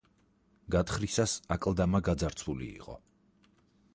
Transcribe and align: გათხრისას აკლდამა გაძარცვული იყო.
გათხრისას 0.75 1.35
აკლდამა 1.57 2.03
გაძარცვული 2.09 2.73
იყო. 2.81 2.99